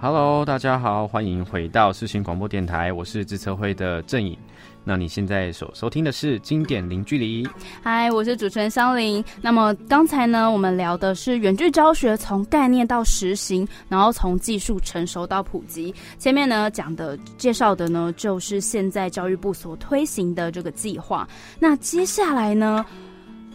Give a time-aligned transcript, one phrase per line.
[0.00, 4.36] Hello，大家好，欢迎回到世新广播电台，我是自测会的郑颖。
[4.84, 7.48] 那你现在所收听的是经典零距离。
[7.82, 9.24] 嗨，我是主持人香菱。
[9.40, 15.94] 那么刚才呢，我们聊的是远距教学从概念到实行，然后从技术成熟到普及。
[16.18, 21.28] 前面呢讲的介绍的呢，就是现在教育部所推行的这个计划。
[21.60, 22.84] 那接下来呢？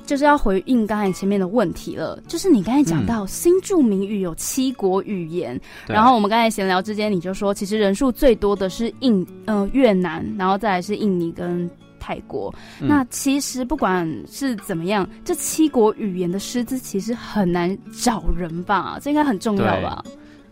[0.07, 12.51] 就是要回应刚才前面的问题了，就是你刚才讲到新著名语有七国语言，然后我们刚才闲聊之间你就说，其实人数最多的是印呃越南，然后再来是印尼跟泰国。
[12.79, 18.97] 那其实不管是怎么样，这七国语言的师资其实很难找人吧？
[19.01, 20.01] 这应该很重要吧？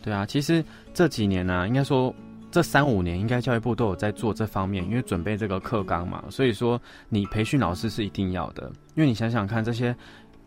[0.03, 0.63] 对啊，其实
[0.93, 2.13] 这几年呢，应该说。
[2.55, 9.93] 这三五年应该教育部都有在做这方面，因为准备这个课纲嘛，所以说你培训老师是一定要的，因为你想想看这些。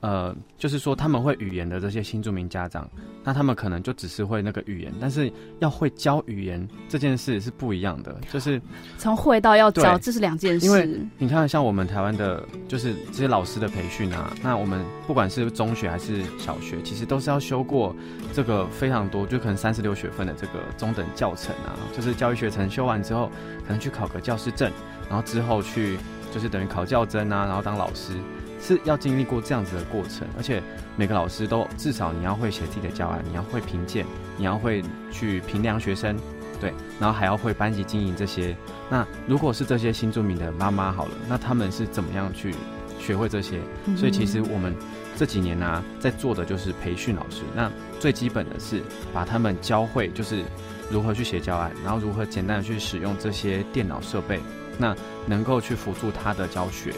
[0.00, 2.88] 呃，就是说他们会语言的这些新住民家长，
[3.24, 8.62] 那他们可能就只是会那个语言，但是要会教语言这件事是不一样的， 就是
[8.96, 10.66] 从会到要教，这是两件事。
[10.66, 17.94] 因为你看，像我们台湾的，就是这些老师的培训啊，那我们不管是中学还是小学，其实都是要修过
[18.32, 23.30] 这个非常多，就可能三十六学分的这个中等教程啊，就是教育学程修完之后，
[23.66, 24.70] 可能去考个教师证，
[25.08, 25.98] 然后之后去
[26.32, 28.12] 就是等于考教甄啊，然后当老师。
[28.60, 30.62] 是要经历过这样子的过程，而且
[30.96, 34.04] 每个老师都至少你要会写自己的教案，你要会评鉴，
[34.36, 36.18] 你要会去评量学生，
[36.60, 38.56] 对，然后还要会班级经营这些。
[38.90, 42.54] 那如果是这些新住民的妈妈好了，那他们是怎么样去
[42.98, 43.60] 学会这些？
[43.96, 44.74] 所以其实我们
[45.16, 47.42] 这几年呢，在做的就是培训老师。
[47.54, 50.42] 那最基本的是把他们教会，就是
[50.90, 54.40] 如何去写教案，然后如何简单的去使用这些电脑设备，
[54.78, 56.92] 那能够去辅助他的教学。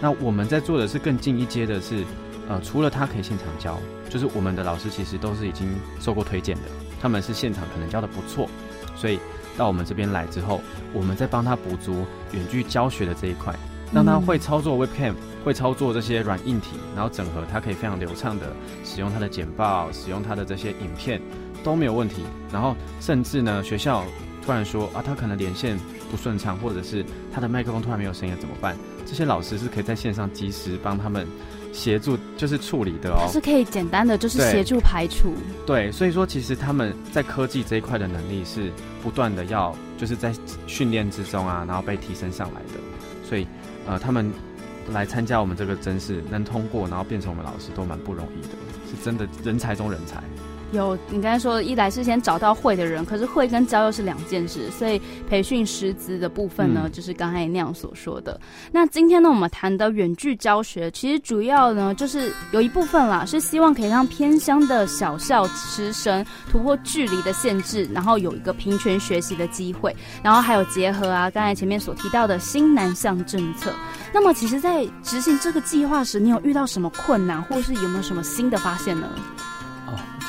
[0.00, 2.04] 那我们在做的是更近一阶的，是，
[2.48, 3.78] 呃，除了他可以现场教，
[4.10, 5.68] 就是我们的老师其实都是已经
[6.00, 6.62] 受过推荐的，
[7.00, 8.48] 他们是现场可能教的不错，
[8.94, 9.18] 所以
[9.56, 10.60] 到我们这边来之后，
[10.92, 13.54] 我们再帮他补足远距教学的这一块，
[13.92, 18.52] 让他会操作 Webcam，会操作这些软硬体，然后整合，他可以非常流畅的
[18.84, 21.20] 使用他的简报，使用他的这些影片
[21.62, 24.04] 都没有问题，然后甚至呢，学校
[24.44, 25.78] 突然说啊，他可能连线
[26.10, 28.76] 不顺畅，或者是他的麦克风突然没有声音怎么办？
[29.06, 31.26] 这些老师是可以在线上及时帮他们
[31.72, 33.26] 协助，就是处理的哦。
[33.32, 35.32] 是可以简单的，就是协助排除。
[35.66, 38.70] 对，所以说其实他们在科技这一块的能力是
[39.02, 40.34] 不断的要，就是在
[40.66, 42.80] 训练之中啊，然后被提升上来的。
[43.26, 43.46] 所以
[43.86, 44.30] 呃，他们
[44.90, 48.48] 来参加我们这个真试，能通过，然后变成我们老师都蛮不容易的，
[48.90, 50.22] 是真的人才中人才。
[50.74, 58.40] 有，你刚才说一来是先找到会的人，可是会跟教又是两件事，所以培训师资的部分呢，就是刚才那样所说的。
[58.72, 73.72] 那今天呢，我们谈的远距教学，其实主要呢就是有一部分啦，是希望可以让偏乡的小校师生突破距离的限制，然后有一个平权学习的机会，然后还有结合啊，刚才前面所提到的新南向政策。
[74.12, 79.08] 那么，其实，在执行这个计划时，你有遇到什么困难，或是有没有什么新的发现呢？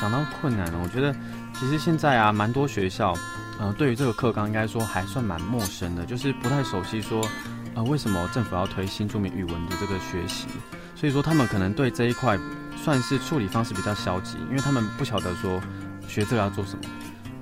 [0.00, 1.14] 讲到困难了，我觉得
[1.54, 3.14] 其实现在啊，蛮多学校，
[3.58, 7.26] 呃，对于这个课纲应该说还算蛮陌生的，就是不太熟悉说，
[7.74, 10.46] 呃，为什么政府要推新著名语文的这个学习，
[10.94, 12.38] 所以说他们可能对这一块
[12.76, 15.60] 算是处理方式比较消极，因为他们不晓得说
[16.06, 16.82] 学这个要做什么，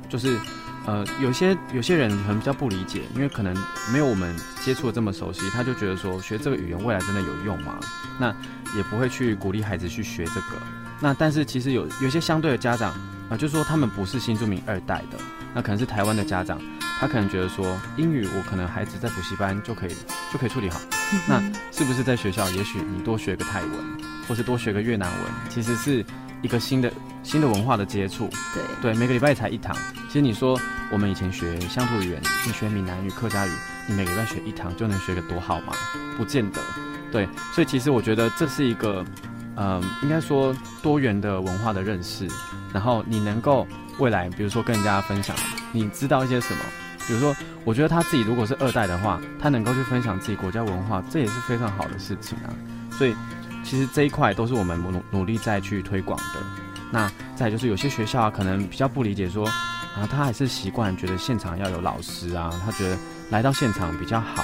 [0.08, 0.38] 就是
[0.86, 3.56] 呃，有些有些人可能比较不理解，因为可能
[3.92, 7.80] 没有我们接触的这么熟悉，他就觉得说学这个语言未来真的有用吗？
[8.18, 8.28] 那
[8.76, 10.83] 也不会去鼓励孩子去学这个。
[11.00, 12.92] 那但是其实有有些相对的家长
[13.28, 15.18] 啊，就说他们不是新住民二代的，
[15.54, 16.60] 那可能是台湾的家长，
[17.00, 19.94] 他可能觉得说英语我可能孩子在补习班就可以
[20.32, 20.78] 就可以处理好，
[21.26, 21.40] 那
[21.72, 23.72] 是不是在学校也许你多学个泰文，
[24.28, 26.04] 或是多学个越南文，其实是
[26.42, 28.28] 一个新的新的文化的接触。
[28.54, 29.76] 对对，每个礼拜才一堂。
[30.08, 30.58] 其实你说
[30.92, 33.50] 我们以前学乡土语言，你学闽南语、客家语，
[33.88, 35.72] 你每个礼拜学一堂就能学个多好吗？
[36.16, 36.60] 不见得。
[37.10, 39.04] 对，所以其实我觉得这是一个。
[39.56, 42.28] 嗯，应该说多元的文化的认识，
[42.72, 43.66] 然后你能够
[43.98, 45.34] 未来，比如说跟人家分享，
[45.72, 46.60] 你知道一些什么？
[47.06, 52.48] 比如说，我觉得他自己如果是二代的话，他能够去分享自己国家文化，这也是非常好的事情啊。
[52.90, 53.14] 所以，
[53.62, 56.40] 其实这一块都是我们努努力在去推广的。
[56.90, 62.96] 那再就是有些学校啊，可能比较不理解，说啊，他还是习惯觉得现场要有老师啊，他觉得
[63.30, 64.42] 来到现场比较好。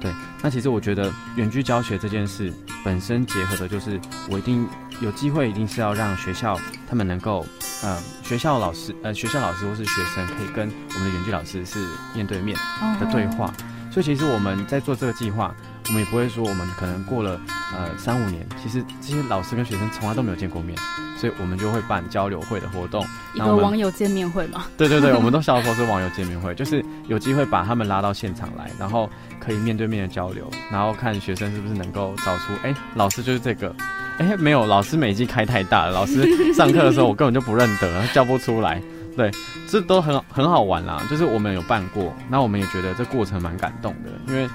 [0.00, 2.52] 对，那其实我觉得远距教学这件事
[2.84, 4.00] 本身结合的就是，
[4.30, 4.66] 我一定
[5.00, 6.58] 有机会，一定是要让学校
[6.88, 7.44] 他们能够，
[7.82, 11.78] 呃，学校老师，呃，学校老师或是学生可以跟我们的远距老师是
[12.14, 12.56] 面对面
[12.98, 13.52] 的对话。
[13.90, 15.54] 所以其实我们在做这个计划，
[15.90, 17.40] 我们也不会说我们可能过了
[17.76, 20.78] 呃三五年，其实这些老师跟学生从来都没有见过面，
[21.18, 23.04] 所以我们就会办交流会的活动，
[23.34, 24.66] 一个网友见面会嘛。
[24.76, 29.10] 对对对，我们都 笑说是网友见面会，就是有机会把他们拉到现场来，然后
[29.40, 33.74] 可以面对面的交流，然后看学生是不是能够找出，哎，老师就是这个，
[34.18, 38.80] 哎，没有，老师每季开太大了，老师 上课的时候我根本就不认得，叫不出来。
[39.16, 39.28] 对，
[39.68, 41.02] 这都很很好玩啦。
[41.10, 44.48] 就是我们有办过，那我们也觉得这过程蛮感动的，因为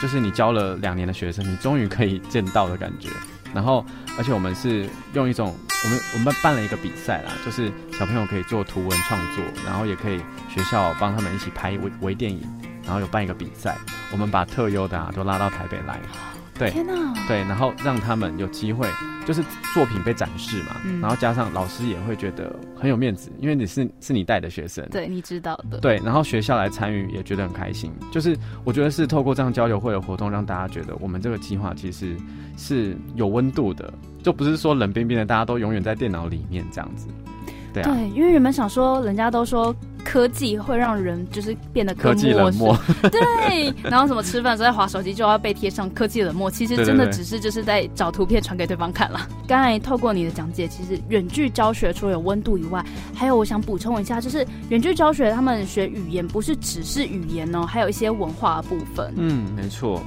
[0.00, 3.08] 就是你教了两年的学生，你终于可以见到的感觉。
[3.54, 3.84] 然后，
[4.16, 10.18] 而且我们是用一种，我们我们办了一个比赛啦，就是小朋友可以做图文创作，然后也可以
[10.48, 12.40] 学校帮他们一起拍微微电影，
[12.82, 13.76] 然后有办一个比赛，
[14.10, 16.00] 我们把特优的啊都拉到台北来。
[16.62, 17.12] 对，天哪！
[17.26, 18.86] 对，然后让他们有机会，
[19.26, 19.42] 就是
[19.74, 32.16] 作品被展示嘛，然后加上老师也会觉得很有面子，因为你是是你带的学生，对，你知道的，对，然后学校来参与也觉得很开心，就是我觉得是透过这样交流会的活动，让大家觉得我们这个计划其实
[32.56, 33.92] 是有温度的，
[34.22, 37.08] 就不是说冷冰冰的，大家都永远在电脑里面这样子。
[37.72, 39.74] 对，因为原本想说，人家都说
[40.04, 42.76] 科技会让人就是变得科技冷漠，
[43.10, 43.72] 对。
[43.82, 49.28] 然后什么吃饭时候在划手机就要被贴上科技冷漠，其实真的只是就是在找图片传给对方看了。
[49.46, 52.84] 刚才透过你的讲解，其实远距教学除了有温度以外，
[53.14, 59.12] 还有我想补充一下，就是远距教学他们学语言不是只是语言哦，还有一些文化部分。
[59.16, 60.02] 嗯，没错。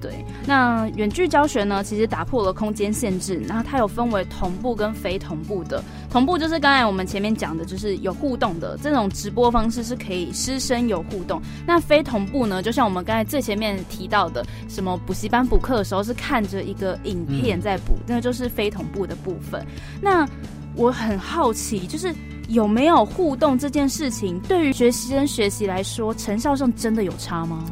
[0.00, 5.84] 对，那远距教学呢，其实打破了空间限制，然后它有分为同步跟非同步的。
[6.08, 11.40] 同步就是刚才我们前面讲的，就是有互动的这种直播方式是可以师生有互动。
[11.66, 19.64] 那非同步呢，就像我们刚才最前面提到的，什么补习班补课的时候是看着一个影片在补，那就是非同步的部分。
[20.00, 20.26] 那
[20.74, 22.10] 我很好奇，就是
[22.48, 27.62] 有没有互动这件事情，对于学习生学习来说，成效上真的有差吗？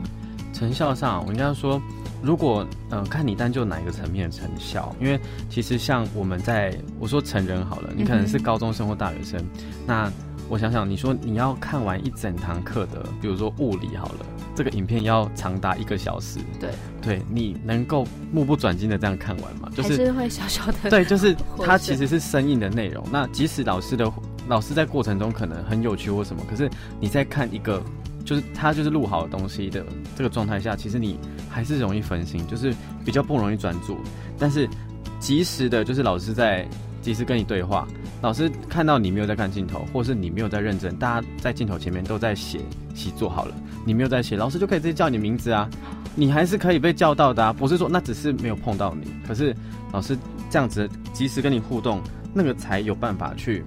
[0.53, 1.81] 成效上，我应该说。
[2.23, 5.19] 如果呃看你单就哪一个层面的成效，因为
[5.49, 9.45] 其实像我们在我说成人好了，你可能是高中生或大学生，
[9.87, 10.11] 那
[10.49, 16.71] 我想想，你说你要看完一整堂课的，比如说物理好了，这个影片要长达一个小时，对，
[17.03, 19.71] 对你能够目不转睛的这样看完吗？
[19.75, 23.05] 就是会小小的，对，就是它其实是生硬的内容。
[23.13, 24.11] 那即使老师的
[24.49, 26.69] 老师在过程中可能很有趣或什么，可是
[26.99, 27.83] 你在看一个。
[28.29, 29.83] 就是他就是录好的东西的
[30.15, 33.97] 这个状态下，其实你还是容易分心，就是比较不容易专注。
[34.39, 34.69] 但是
[35.19, 36.69] 及时的，就是老师在
[37.01, 37.89] 及时跟你对话，
[38.21, 42.61] 老师看到你没有在看镜头，或是你没有在认真，大家在镜头前面都在写
[42.95, 43.55] 习作好了，
[43.87, 45.67] 你没有在写，老师就可以直接叫你名字啊，
[46.15, 49.57] 你还是可以被叫到的啊，不是说那只是没有碰到你，可是
[49.91, 50.15] 老师
[50.51, 52.03] 这样子及时跟你互动，
[52.35, 53.65] 那个才有办法去，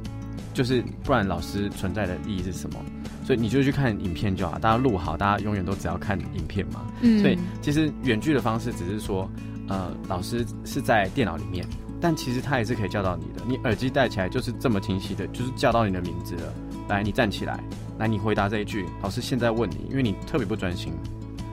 [0.53, 2.75] 就是不然老师存在的意义是什么？
[3.23, 6.85] 所以你就去看影片就好，大家录好，大家永远都只要看影片嘛。
[7.01, 7.19] 嗯。
[7.21, 9.29] 所以其实远距的方式只是说，
[9.67, 11.65] 呃，老师是在电脑里面，
[12.01, 13.41] 但其实他也是可以叫到你的。
[13.47, 16.53] 你耳机戴起来就是这么清晰的，就是叫到你的名字了。
[16.89, 17.63] 来，你站起来，
[17.97, 20.91] 来，你回答这一句，老师现在问你，因为你特别不专心，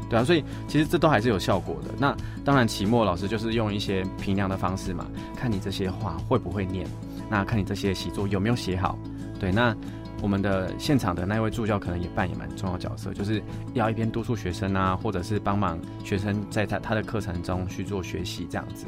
[0.09, 0.25] 对啊。
[0.25, 1.91] 所以其实这都还是有效果的。
[1.99, 5.07] 那当然，期末老师就是用一些评量的方式嘛，
[5.37, 6.87] 看你这些话会不会念，
[7.31, 8.99] 那看你这些习作有没有写好，
[9.39, 9.77] 对，那。
[10.21, 13.43] 我们的现场的那位助教可能也扮演蛮重要角色，就是
[13.75, 18.87] 要一边督促学生啊，或者是帮忙学生在他他的课程中去做学习这样子。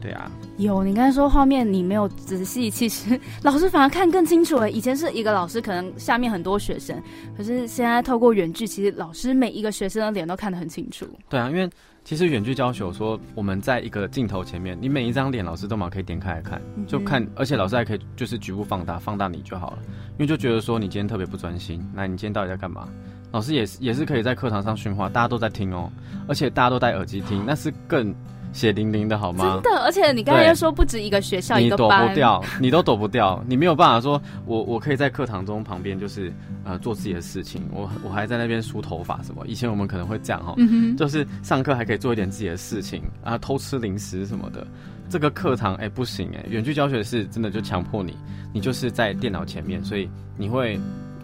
[0.00, 4.70] 对啊，有你刚才说画面你没有仔细，其实 老师反而看更清楚了。
[4.70, 7.00] 以前是一个老师可能下面很多学生，
[7.36, 11.06] 可是现在透过远距，其实老师每一个学生的脸都看得很清楚。
[11.28, 11.68] 对啊，因为。
[12.02, 19.78] 其实远距教学，说我们在一个镜头前面，你每一张脸老师都嘛可以点开来看，就看，而且老师还可以就是局部放大，放大你就好了。
[20.12, 22.88] 因为就觉得说你今天特别不专心，那你今天到底在干嘛？
[23.32, 25.92] 老师也是也是可以在课堂上训话，大家都在听哦，
[26.26, 28.14] 而且大家都戴耳机听，那是更。
[28.52, 29.60] 血淋淋的好吗？
[29.62, 36.32] 真的，而且你刚才又说不止一个学校，一个班，你躲不掉，你都躲不掉，你没有办法说，我我可以在课堂中旁边就是
[36.64, 39.46] 呃做自己的事情，我我还在那边梳头发什么。
[39.46, 40.56] 以前我们可能会这样哈，
[40.96, 44.66] 就是上课还可以做一点自己的事情啊，偷吃零食什么的。
[45.08, 48.16] 这个课堂哎不行哎，远距教学是真的就强迫你，
[48.52, 50.78] 你就是在电脑前面，所以你会，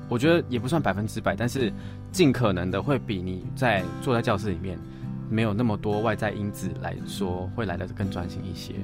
[0.09, 1.73] 我觉得也不算百分之百，但是
[2.11, 4.79] 尽可能的会比你在坐在教室里面。
[5.29, 8.75] 没有那么多外在因子来说，会来的更专心一些。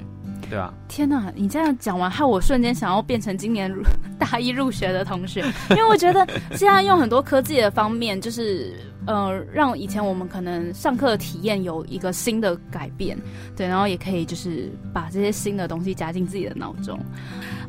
[0.53, 0.71] 对啊。
[0.87, 3.75] 天哪，你这样讲完，害我瞬间想要变成今年
[4.21, 5.41] 大一入学的同学，
[5.71, 13.17] 因为我觉得现在用很多科技的方面，就是呃，让以前我们可能上课的体验有一个新的改变，
[13.57, 17.01] 对，然后也可以就是把这些新的东西加进自己的脑中。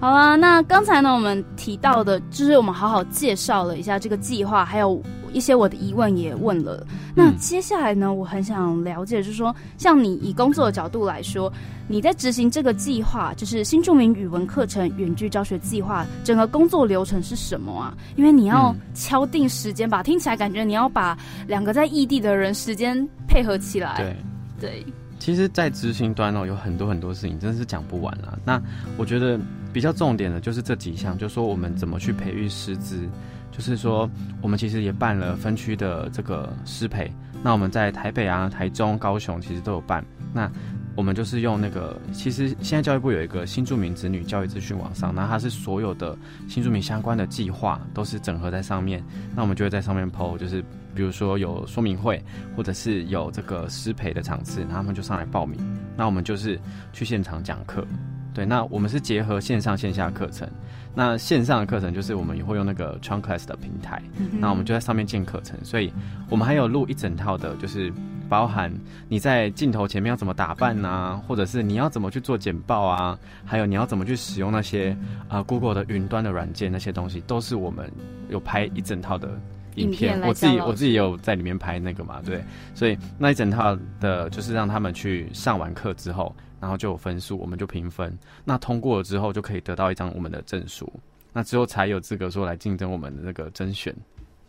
[0.01, 6.85] 好啦，那刚才呢，我们提到的就是我们好好介绍了一下这个计划，还有一些我的疑问也问了。
[7.15, 11.51] 那接下来呢，我很想了解，就是说，像你以工作的角度来说，
[11.87, 17.97] 你在执行这个计划，就是新著名语文课程远距教学计划，整个工作流程是什么啊？
[18.15, 23.97] 因为你要敲定时间吧，听起来感觉你要把两个在异地的人时间配合起来。
[23.97, 24.15] 对
[24.59, 24.85] 对，
[25.19, 28.37] 其实，在执行端哦，有很多很多事情，真的是讲不完了。
[28.43, 28.61] 那
[28.97, 29.39] 我觉得
[29.71, 33.07] 比较重点的就是这几项，就说我们怎么去培育师资。
[33.51, 34.09] 就是说，
[34.41, 37.13] 我们其实也办了分区的这个师培。
[37.43, 40.03] 那我们在台北啊、台中、高雄其实都有办。
[40.33, 40.51] 那
[40.95, 46.15] 我们就是用那个，其实现在教育部有一个新住民子女教育资讯网上，那它是所有的
[46.47, 49.03] 新住民相关的计划都是整合在上面。
[49.35, 50.61] 那我们就会在上面 PO，就是
[50.93, 52.23] 比如说有说明会，
[52.55, 55.59] 或者是有这个师培的场次，他们就上来报名。
[55.97, 56.59] 那我们就是
[56.91, 57.85] 去现场讲课。
[58.33, 60.49] 对，那我们是结合线上线下课程。
[60.95, 64.01] 那线上的课程就是我们也会用那个 t r u n Class 的平台，
[64.39, 65.91] 那我们就在上面建课程，所以
[66.29, 67.91] 我们还有录一整套的，就是
[68.29, 68.71] 包含
[69.07, 74.95] 你在镜头前面要怎么打扮啊，或者是你要怎么去做简报啊，还有你要怎么去使用那些
[75.27, 77.91] 啊 Google 的云端的软件那些东西，都是我们
[78.29, 79.29] 有拍一整套的
[79.75, 86.35] 影片，我自己我自己有在里面拍那个嘛，对，所以那一整套的就是让他们去上完课之后。
[86.63, 88.17] 然后就有分数，我们就评分。
[88.45, 90.89] 那通过了之后，就可以得到一张我们的证书。
[91.33, 93.93] 那之后才有资格说来竞争我们的那个甄选。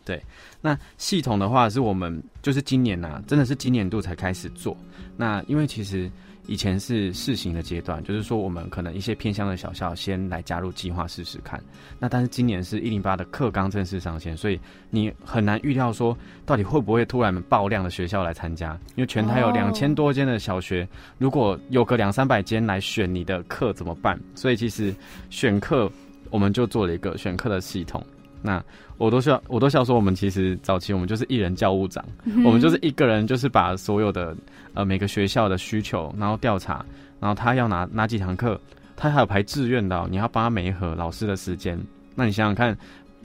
[0.05, 0.23] 对，
[0.61, 4.77] 那系统的话是我们就是今年呐，真的是今年度才开始做。
[5.17, 6.09] 那因为其实。
[6.47, 11.59] 以前是试行的阶段，就是说我们可能一些偏乡的小校先来加入计划试试看。
[11.97, 14.59] 那但是今年是一零八的课纲正式上线，所以
[14.91, 18.79] 你很难预料说到底会不会突然爆量的学校来参加。
[18.93, 24.15] 因为全台有两千多间的小学，如果有个两三百间来选你的课怎么办？
[24.35, 24.93] 所以其实
[25.31, 25.91] 选课
[26.29, 28.05] 我们就做了一个选课的系统。
[28.45, 28.63] 那
[28.97, 32.05] 我都笑，我都笑说，我们其实早期我们就是一人教务长，
[32.45, 34.37] 我们就是一个人，就是把所有的
[34.75, 36.85] 呃每个学校的需求，然后调查，
[37.19, 38.61] 然后他要拿哪几堂课，
[38.95, 41.75] 他还有排志愿的，你要帮他每一盒老师的时间。
[42.13, 42.77] 那你想想看，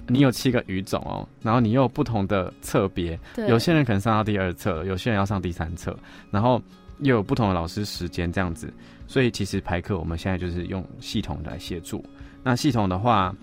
[0.07, 5.95] 你有七个语种哦，然后你又有不同的侧别，有些人可能上到第二册，有些人要上第三册，
[6.31, 6.61] 然后
[7.01, 8.73] 又有不同的老师时间这样子，
[9.07, 12.03] 所以其实排课我们现在就是用系统来协助。
[12.43, 13.35] 那系统的话。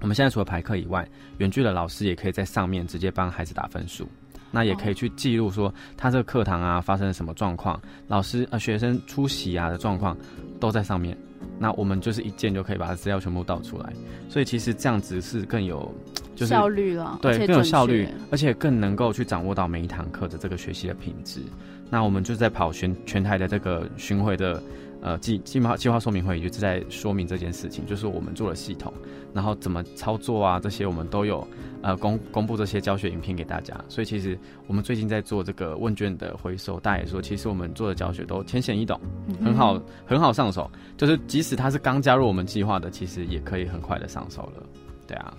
[0.00, 1.06] 我们现在除了排课以外，
[1.38, 4.06] 远距的老师也可以在上面直接帮孩子打分数，
[4.50, 10.16] 那也可以去记录说他这个课堂啊发生了什么状况，老师呃学生出席啊的状况
[10.60, 11.16] 都在上面，
[11.58, 13.92] 那我们就是一键就可以把资料全部导出来，
[14.28, 15.92] 所以其实这样子是更有
[16.34, 21.40] 就是效率了，对，更有效率，而且更能够去掌握到每一堂课的这个学习的品质。
[21.88, 24.62] 那我们就在跑全全台的这个巡回的。
[25.06, 28.92] 呃，计计划计划说明会就是在说明这件事情，就是我们做了系统，
[29.32, 31.46] 然后怎么操作啊，这些我们都有
[31.80, 33.72] 呃公公布这些教学影片给大家。
[33.88, 34.36] 所以其实
[34.66, 39.00] 我们最近在做这个问卷的回收，大家也说，其实我们做的教学都浅显易懂，
[39.44, 40.68] 很好很好上手。
[40.96, 44.66] 就是即使他是刚加入我们计划的，其实也可以很快的上手了。
[45.06, 45.32] 对啊。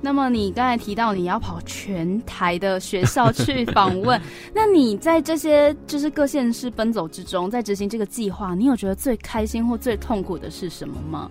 [0.00, 4.20] 那么你刚才提到你要跑全台的学校去 访问，
[4.54, 11.30] 那你在这些就是各县市奔走之中，在执行这个计划，你有觉得最开心或最痛苦的是什么吗？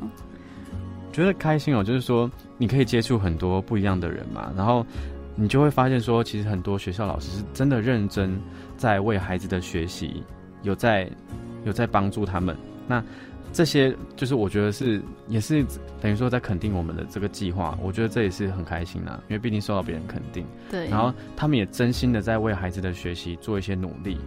[1.11, 4.83] 觉得开心哦，就是说你可以接触很多不一样的人嘛，然后
[5.35, 8.39] 你就会发现说，其实很多学校老师是真的认真
[8.77, 10.23] 在为孩子的学习
[10.63, 11.07] 有在
[11.65, 12.57] 有在帮助他们。
[12.87, 13.03] 那
[13.53, 15.63] 这些就是我觉得是也是
[16.01, 20.43] 等于说在肯定我们的这个计划，我觉得这也是很开心的，因为毕竟受到别人肯定。
[20.71, 20.89] 对。
[20.89, 24.17] 然后他们也真心的在为孩子的学习做一些努力。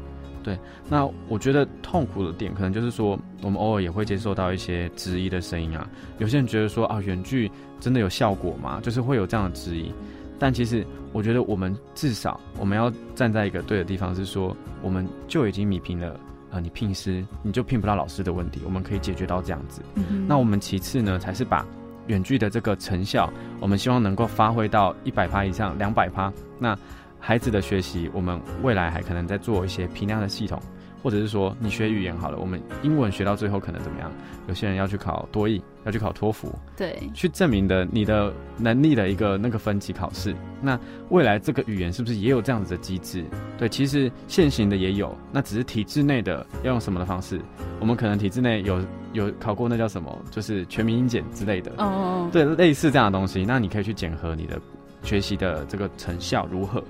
[0.44, 0.56] 对。
[0.88, 5.90] 那我觉得痛苦的点可能就是说，我们偶尔也会接受到一些质疑的声音啊。
[6.18, 8.80] 有些人觉得说啊，远距真的有效果吗？
[8.80, 9.92] 就是会有这样的质疑。
[10.38, 16.20] 但其实我觉得我们至少我们要站在一个对的地方，是说我们就已经米平了。
[16.60, 19.82] 你聘师你就聘不到老师的问题，我们可以解决到这样子。
[20.26, 21.66] 那我们其次呢，才是把
[22.06, 26.32] 远距的这个成效，我们希望能够发挥到一百趴以上，两百趴。
[26.58, 26.78] 那
[27.18, 30.60] 孩子的学习，我们未来还可能在做一些批量的系统，
[31.06, 34.10] 或者是说你学语言好了，我们英文学到最后可能怎么样？
[34.48, 40.34] 有些人要去考多译，要去考托福，对，去证明的你的能力的一个那个分级考试。
[40.60, 40.76] 那
[41.10, 43.24] 未来这个语言是不是也有这样子的机制？
[43.56, 47.40] 对，其实现行的也有，那只是体制内的要用什么的方式？
[47.78, 53.44] 我们可能体制内有有考过那叫什么，就是全民英检之类的，哦，对，类似这样的东西。
[53.46, 54.60] 那你可以去检核你的
[55.04, 56.82] 学习的这个成效如何？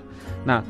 [0.43, 0.63] 那。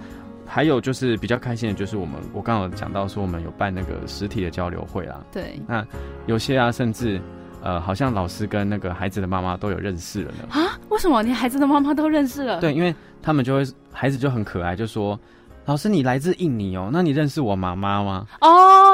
[0.48, 5.22] 还有就是比较开心的，就是我们我刚刚讲到说，我们有办那个实体的交流会啦。
[5.32, 5.60] 对。
[5.68, 5.86] 那
[6.26, 7.22] 有些啊，甚至
[7.62, 10.48] 呃，好像老师跟那个孩子的妈妈都有认识了呢。
[10.50, 10.80] 啊？
[10.90, 12.60] 为什么连孩子的妈妈都认识了？
[12.62, 15.20] 对，因为他们就会孩子就很可爱，就说。
[15.66, 16.90] 老师，你来自印尼哦？
[16.94, 18.26] 那你认识我妈妈吗？
[18.40, 18.48] 哦，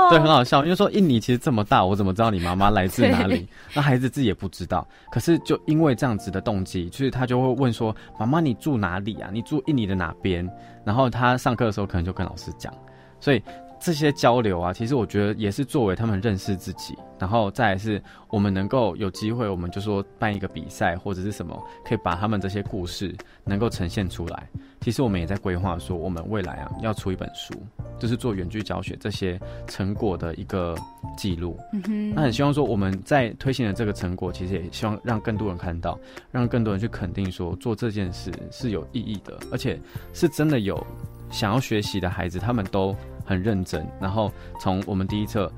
[0.10, 3.48] 对，很好笑，因为说印尼其实这么大，我怎么知道你妈妈来自哪里？
[3.74, 4.88] 那孩子自己也不知道。
[5.12, 9.30] 可是就因为这样子的动机，就是他就会问说：“妈妈，你住哪里啊？
[9.32, 10.50] 你住印尼的哪边？”
[10.86, 12.74] 然后他上课的时候可能就跟老师讲，
[13.20, 13.42] 所以。
[13.84, 23.14] 这些交流啊，其实我觉得也是作为他们认识自己，然后再是我们能够有机会，我们就说办一个比赛或者是什么，可以把他们这些故事
[23.44, 24.48] 能够呈现出来。
[24.80, 27.54] 其实我们也在规划说，我们未来啊要出一本书，
[28.00, 29.38] 就是做远距教学这些
[29.68, 30.78] 成果的一个
[31.18, 31.60] 记录。
[31.74, 36.00] 嗯哼，那很希望说我们在推行的这个成果，其实也希望让更多人看到，
[36.32, 39.78] 让更多人去肯定说做这件事是有意义的，而且
[40.14, 40.82] 是真的有
[41.30, 42.96] 想要学习的孩子，他们都。
[43.24, 45.52] 很认真，然后从我们第一册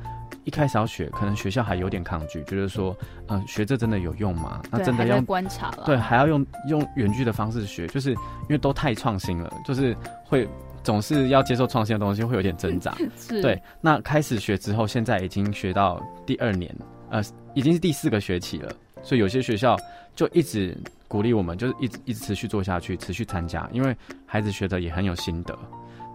[0.43, 2.95] 一开始要学，可能学校还有点抗拒，觉得说，
[3.27, 4.61] 嗯，学这真的有用吗？
[4.69, 10.47] 那真的要观察了，对，还要用用远距的方式学，就是因为都太创新了，就是会
[10.83, 12.95] 总是要接受创新的东西，会有点挣扎。
[13.41, 16.73] 对，那开始学之后，现在已经学到第二年，
[17.09, 17.23] 呃，
[17.55, 19.75] 已经是第四个学期了，所以有些学校
[20.15, 23.95] 就一直鼓励我们，就是一直一直持续做下去，持续参加，因为
[24.27, 25.57] 孩子学的也很有心得。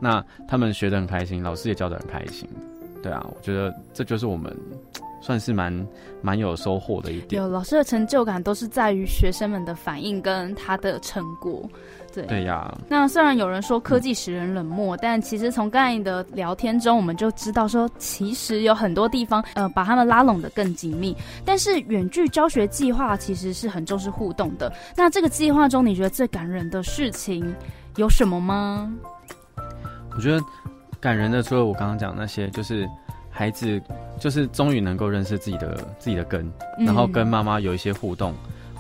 [0.01, 2.49] 那他们学得很开心，老师也教得很开心，
[3.03, 4.57] 对啊，我觉得这就是我们
[5.23, 5.87] 算是蛮
[6.23, 7.43] 蛮有收获的一点。
[7.43, 11.69] 有老师的成就感都是在于学生们的反应跟他的成果，
[12.11, 12.75] 对对呀。
[12.89, 21.15] 那虽然有人说科技使人冷漠，但其实从刚才的聊天中，我们就知道说，其实有很多地方呃把他们拉拢的更紧密。
[21.45, 24.73] 但是远距教学计划其实是很重视互动的。
[24.97, 27.55] 那这个计划中，你觉得最感人的事情
[27.97, 28.91] 有什么吗？
[30.21, 30.45] 我觉得
[31.01, 32.87] 感人的，除了我刚刚讲那些，就是
[33.31, 33.81] 孩子，
[34.19, 38.35] 就是终于能够认识自己的自己的根，然后跟妈妈有一些互动。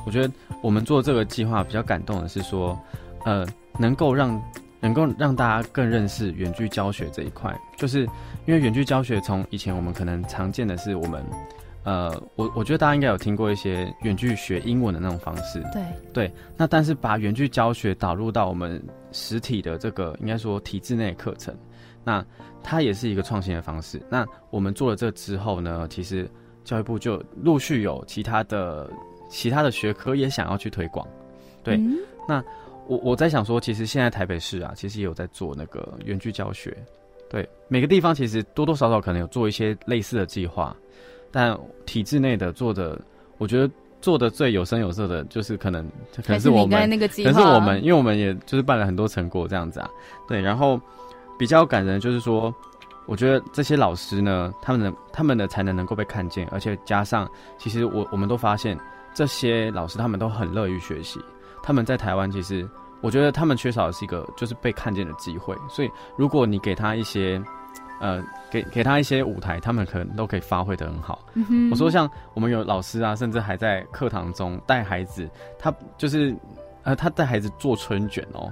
[0.05, 0.31] 我觉得
[0.61, 2.79] 我们做这个计划比较感动的是说，
[3.25, 3.47] 呃，
[3.79, 4.39] 能够让
[4.81, 8.03] 能够让大家更认识远距教学这一块，就是
[8.45, 11.25] 因为远距教学从以前我们可能常见的是我们。
[11.83, 15.83] 呃，我我觉得大家应该有听过一些远距学英文的那种方式，对
[16.13, 16.33] 对。
[16.57, 18.83] 那但是把远距教学导入到我们
[19.13, 21.57] 实体的这个应该说体制内课程，
[22.05, 22.23] 那
[22.63, 24.01] 它也是一个创新的方式。
[24.11, 26.31] 那我们做了这之后呢，其实
[26.65, 28.91] 教育部就陆续有其他的
[29.31, 31.07] 其他的学科也想要去推广。
[31.63, 31.81] 对，
[32.29, 32.45] 那
[32.87, 36.77] 我我在想说，其实现在台北市啊，其实也有在做那个远距教学。
[37.31, 40.77] 对，每个地方其实多多少少可能有做一些类似的计划。
[41.31, 43.01] 但体制内的做的，
[43.39, 45.85] 我觉得做的最有声有色的，就是可能
[46.17, 49.89] 可能是我们，可能是我们，因为我们也就是办了很多成果这样子啊。
[50.27, 50.81] 对，然后
[51.39, 52.53] 比较感人就是说，
[53.07, 58.79] 我觉得这些老师呢，他们的他们的才能能够被看见，而且加上，其实我我们都发现
[59.15, 61.21] 这些老师他们都很乐于学习。
[61.63, 62.69] 他们在台湾其实，
[63.01, 65.55] 我觉得他们缺少的是一个就是被看见的机会。
[65.69, 67.41] 所以如果你给他一些。
[68.01, 71.21] 呃，给给他一些舞台，他们可能都可以发挥的很好。
[71.71, 76.35] 我说，像我们有老师啊，甚至还在课堂中带孩子，他就是
[76.83, 78.51] 呃，他带孩子做春卷哦，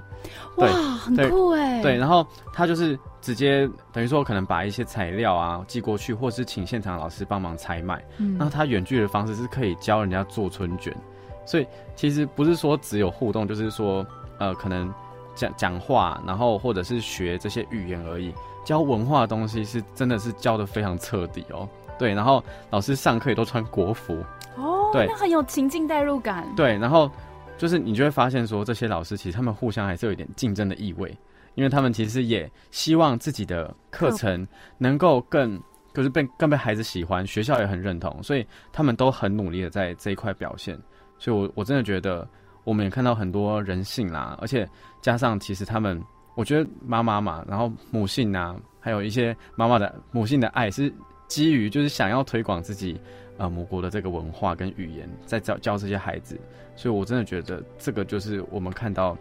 [0.57, 1.81] 哇，很酷哎。
[1.81, 7.99] 对，然后他就是直接等于说，可能把一些材料啊寄过去，或是请现场老师帮忙采买。
[8.37, 10.95] 那他远距的方式是可以教人家做春卷，
[11.43, 14.05] 所以其实不是说只有互动，就是说
[14.37, 14.93] 呃，可能
[15.33, 18.31] 讲讲话，然后或者是学这些语言而已。
[18.69, 24.23] 教文化的东西是真的是教的非常彻底哦，对，然后老师上课也都穿国服
[24.57, 26.47] 哦，对，那很有情境代入感。
[26.55, 27.09] 对，然后
[27.57, 31.17] 就是你就会发现说，这些老师其实他们互相还是有一点竞争的意味，
[31.55, 35.59] 因为他们其实也希望自己的课程能够更
[35.95, 40.79] 就是被更被孩子喜欢，学校也很认同，所以他们都很努力的在这一块表现。
[41.17, 42.27] 所以，我我真的觉得
[42.63, 44.69] 我们也看到很多人性啦，而且
[45.01, 45.99] 加上其实他们。
[46.39, 50.89] 我觉得妈妈嘛，然后母性啊，还有一些妈妈的母性的爱，是
[51.27, 52.97] 基于就是想要推广自己
[53.37, 56.39] 呃母国的这个文化跟语言，在教教这些孩子，
[56.77, 59.17] 所以我真的觉得这个就是我们看到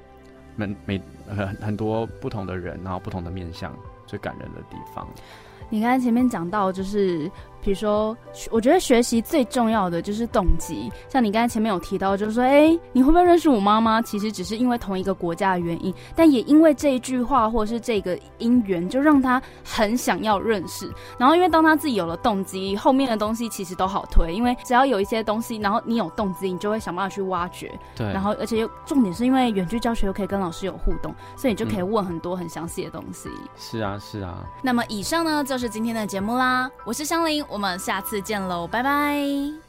[0.55, 3.77] 每每很很多不同的人，然后不同的面相
[4.07, 5.05] 最感人的地方。
[5.69, 7.29] 你刚才前面讲到，就是
[7.61, 8.17] 比如说，
[8.51, 10.91] 我觉得学习最重要的就是动机。
[11.09, 14.01] 像你刚才前面有提到，就是说，哎，你会不会认识我妈妈？
[14.03, 20.91] 其实只是因为同一个国家的原因，但也因为这一句话或者是这个因缘，就让他很想要认识。
[21.19, 24.33] 然后，因为当他自己有了动机，后面的东西其实都好推。
[24.33, 27.73] 因为只要有一些东西，然后你有动机，你就会想办法去挖掘。
[27.97, 28.07] 对。
[28.13, 33.29] 然后，而且又重点是因为远距教学又可以跟老师有互动，所以你就可以问很多很详细的东西。
[33.57, 34.45] 是啊，是啊。
[34.63, 36.71] 那么以上呢，就是今天的节目啦。
[36.85, 39.68] 我是香菱，我们下次见喽，拜拜。